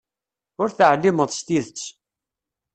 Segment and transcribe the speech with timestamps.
[0.61, 1.83] Ur teεlimeḍ s tidet.